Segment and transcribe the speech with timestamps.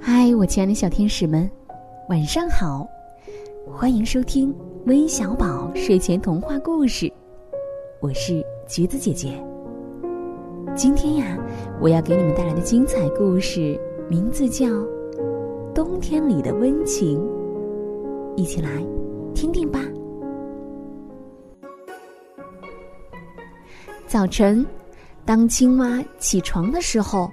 [0.00, 1.50] 嗨，我亲爱的小天使们，
[2.08, 2.86] 晚上好！
[3.66, 4.54] 欢迎收听
[4.86, 7.12] 微小宝睡前童话故事，
[8.00, 9.42] 我是橘子姐姐。
[10.76, 11.36] 今天呀，
[11.80, 13.78] 我要给你们带来的精彩故事
[14.08, 14.66] 名字叫
[15.74, 17.20] 《冬天里的温情》，
[18.36, 18.70] 一起来
[19.34, 19.80] 听听吧。
[24.06, 24.64] 早晨，
[25.24, 27.30] 当青蛙起床的时候，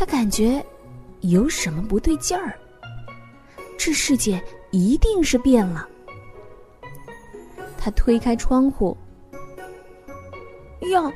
[0.00, 0.64] 他感觉。
[1.20, 2.58] 有什么不对劲儿？
[3.76, 5.86] 这世界一定是变了。
[7.76, 8.96] 他推开窗户，
[10.90, 11.12] 呀，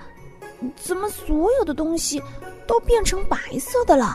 [0.77, 2.23] 怎么所有的东西
[2.66, 4.15] 都变成白色的了？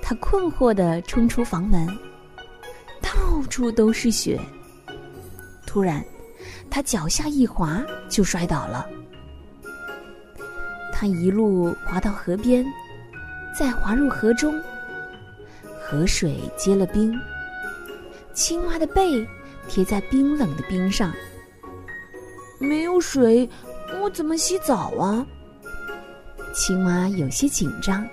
[0.00, 1.84] 他困惑的冲出房门，
[3.02, 3.10] 到
[3.48, 4.40] 处都是雪。
[5.66, 6.04] 突然，
[6.70, 8.88] 他脚下一滑，就摔倒了。
[11.00, 12.62] 它一路滑到河边。
[13.58, 14.62] 再滑入河中，
[15.82, 17.18] 河水结了冰，
[18.34, 19.26] 青蛙的背
[19.66, 21.10] 贴在冰冷的冰上。
[22.58, 23.48] 没有水，
[23.98, 25.26] 我怎么洗澡啊？
[26.52, 28.06] 青蛙有些紧张，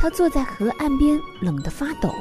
[0.00, 2.12] 它坐在河岸边，冷得发抖。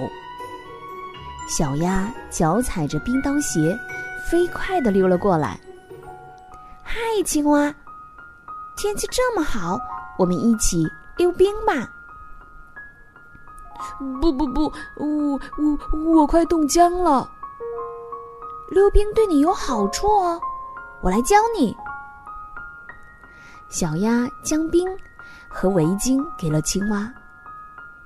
[1.49, 3.75] 小鸭脚踩着冰刀鞋，
[4.29, 5.59] 飞快地溜了过来。
[6.83, 7.73] 嗨，青蛙，
[8.81, 9.79] 天气这么好，
[10.17, 10.91] 我们一起。
[11.15, 11.87] 溜冰吧！
[14.19, 17.29] 不不不，我我我快冻僵了。
[18.71, 20.41] 溜冰对你有好处哦，
[20.99, 21.77] 我来教你。
[23.69, 24.89] 小鸭将冰
[25.47, 27.07] 和围巾给了青蛙，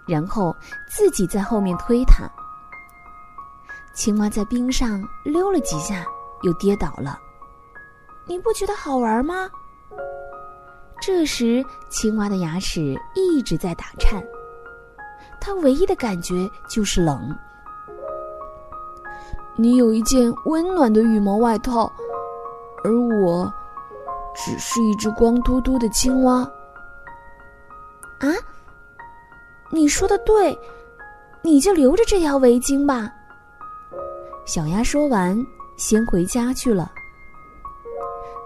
[0.06, 0.54] 然后
[0.90, 2.30] 自己在后面推它。
[3.94, 6.06] 青蛙在冰上溜了几下，
[6.42, 7.18] 又跌倒了。
[8.26, 9.50] 你不觉得好玩吗？
[11.06, 14.26] 这时，青蛙的牙齿一直在打颤，
[15.40, 17.32] 它唯一的感觉就是冷。
[19.56, 21.92] 你有一件温暖的羽毛外套，
[22.84, 22.92] 而
[23.22, 23.54] 我
[24.34, 26.38] 只是一只光秃秃的青蛙。
[28.18, 28.34] 啊，
[29.70, 30.58] 你说的对，
[31.44, 33.14] 你就留着这条围巾吧。
[34.44, 35.40] 小鸭说完，
[35.78, 36.92] 先回家去了。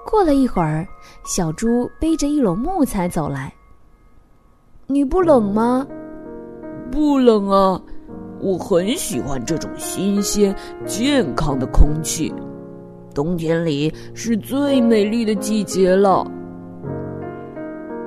[0.10, 0.88] 过了一会儿，
[1.24, 3.54] 小猪背着一篓木材走来。
[4.88, 5.86] 你不冷吗？
[6.92, 7.80] 不冷啊，
[8.42, 12.34] 我很喜欢这种新鲜、健康的空气。
[13.14, 16.26] 冬天里是最美丽的季节了。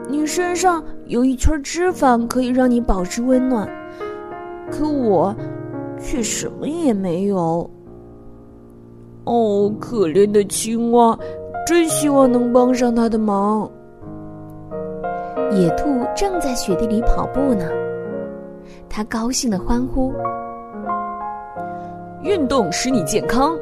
[0.09, 3.69] 你身上有一圈脂肪可以让你保持温暖，
[4.73, 5.33] 可我
[6.01, 7.71] 却什么也没有。
[9.25, 11.17] 哦，可怜的青蛙。
[11.67, 13.71] 真希望能帮上他的忙。
[15.51, 17.67] 野兔正在雪地里跑步呢，
[18.89, 20.13] 它高兴的欢呼
[22.25, 23.57] ：“运动使你健康，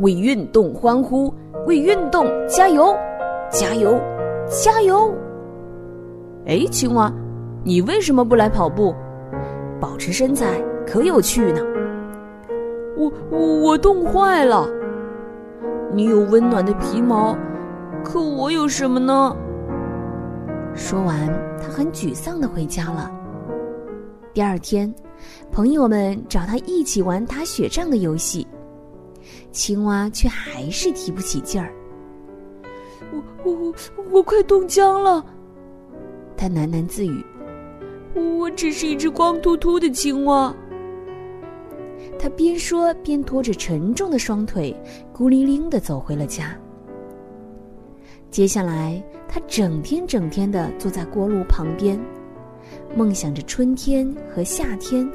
[0.00, 1.32] 为运动欢呼，
[1.66, 2.94] 为运动加油，
[3.50, 4.00] 加油，
[4.48, 5.14] 加油！”
[6.46, 7.12] 哎，青蛙，
[7.62, 8.94] 你为什么不来跑步？
[9.80, 11.60] 保持身材可有趣呢。
[12.96, 14.68] 我我我冻坏了。
[15.94, 17.36] 你有温暖的皮毛，
[18.02, 19.36] 可我有什么呢？
[20.74, 21.28] 说完，
[21.60, 23.10] 他很沮丧的回家了。
[24.32, 24.92] 第二天，
[25.50, 28.46] 朋友们找他一起玩打雪仗的游戏，
[29.50, 31.70] 青蛙却还是提不起劲儿。
[33.44, 33.74] 我我
[34.10, 35.22] 我快冻僵了，
[36.38, 37.22] 他喃喃自语
[38.38, 40.54] ：“我只是一只光秃秃的青蛙。”
[42.18, 44.74] 他边说边拖着沉重的双腿，
[45.12, 46.56] 孤零零的走回了家。
[48.30, 52.00] 接下来，他整天整天的坐在锅炉旁边，
[52.96, 55.08] 梦想着春天和夏天。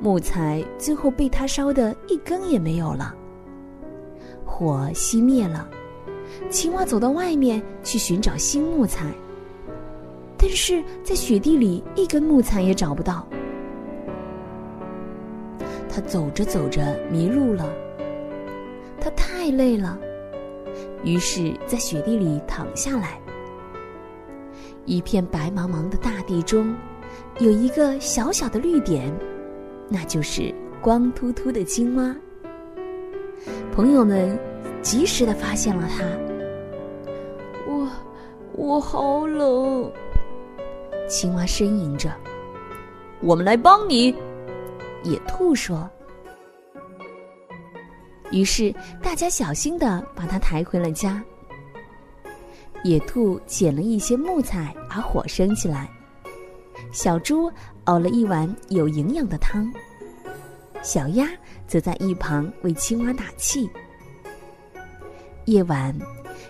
[0.00, 3.14] 木材最后被他烧得一根也没有了。
[4.44, 5.68] 火熄灭了，
[6.48, 9.12] 青蛙走到外面去寻找新木材，
[10.36, 13.26] 但是在雪地里一根木材也找不到。
[15.96, 17.72] 他走着走着迷路了，
[19.00, 19.98] 他太累了，
[21.02, 23.18] 于是，在雪地里躺下来。
[24.84, 26.76] 一片白茫茫的大地中，
[27.38, 29.10] 有一个小小的绿点，
[29.88, 32.14] 那就是光秃秃的青蛙。
[33.72, 34.38] 朋友们
[34.82, 36.04] 及时的发现了它。
[37.66, 37.88] 我，
[38.52, 39.90] 我好冷。
[41.08, 42.12] 青蛙呻吟着
[43.24, 44.14] ：“我们来帮你。”
[45.06, 45.88] 野兔说
[48.32, 51.22] ：“于是大家小心的把它抬回了家。
[52.82, 55.88] 野兔捡了一些木材，把火生起来，
[56.90, 57.50] 小猪
[57.84, 59.72] 熬了一碗有营养的汤，
[60.82, 61.28] 小鸭
[61.68, 63.70] 则在一旁为青蛙打气。
[65.44, 65.96] 夜晚，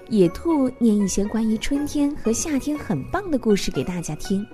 [0.09, 4.47] 野兔念一些关于春天和夏天很棒的故事给大家听。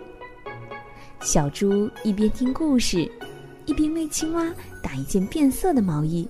[1.20, 3.08] 小猪一边听故事，
[3.66, 4.46] 一边为青蛙
[4.82, 6.28] 打一件变色的毛衣。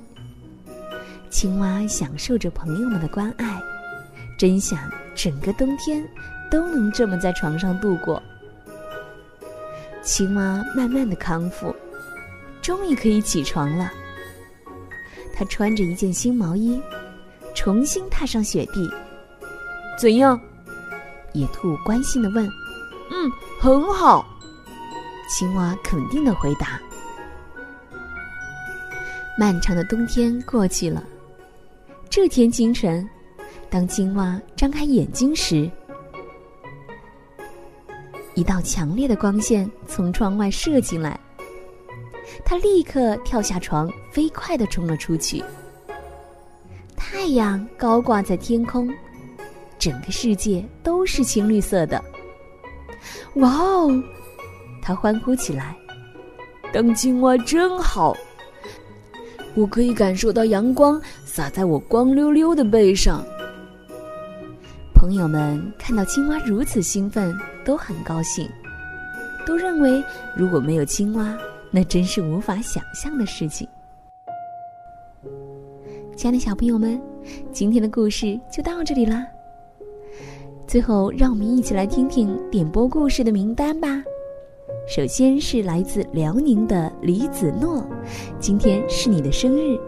[1.31, 3.61] 青蛙享受着朋友们的关爱，
[4.39, 4.79] 真想
[5.15, 6.07] 整个冬天
[6.51, 8.23] 都能这么在床上度过。
[10.03, 11.75] 青蛙慢慢的康复，
[12.61, 13.91] 终于可以起床了。
[15.35, 16.81] 它穿着一件新毛衣。
[17.55, 18.91] 重新踏上雪地，
[19.99, 20.41] 怎样？
[21.35, 22.49] 野兔关心的问。
[23.13, 23.31] “嗯，
[23.61, 24.27] 很好。”
[25.29, 26.81] 青蛙肯定的回答。
[29.39, 31.03] 漫长的冬天过去了，
[32.11, 33.09] 这天清晨，
[33.71, 35.71] 当青蛙张开眼睛时，
[38.35, 41.19] 一道强烈的光线从窗外射进来，
[42.45, 45.43] 它立刻跳下床，飞快的冲了出去。
[46.95, 48.93] 太阳高挂在天空，
[49.79, 52.03] 整个世界都是青绿色的。
[53.37, 53.91] 哇哦！
[54.83, 55.75] 他欢呼起来。
[56.73, 58.17] 当青蛙真好，
[59.55, 63.23] 我可以感受到阳光洒在我光溜溜的背上。
[64.95, 68.49] 朋友们看到青蛙如此兴奋，都很高兴，
[69.47, 70.03] 都认为
[70.37, 71.37] 如果没有青蛙，
[71.71, 73.69] 那真是无法想象的事情。
[76.17, 77.01] 亲爱的小朋友们，
[77.51, 79.27] 今天的故事就到这里啦。
[80.69, 84.03] 最后，让我们一起来听听点播故事的名单吧。
[84.87, 87.85] 首先是来自辽宁的李子诺，
[88.39, 89.79] 今天是你的生日，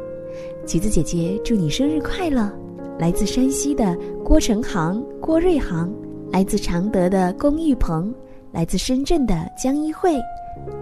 [0.67, 2.51] 橘子姐姐祝你生日快乐。
[2.97, 5.93] 来自山西的郭成航、郭瑞航，
[6.31, 8.15] 来自常德的龚玉鹏，
[8.53, 10.17] 来自深圳的江一慧，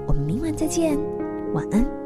[0.06, 0.98] 我们明晚再见，
[1.54, 2.01] 晚安。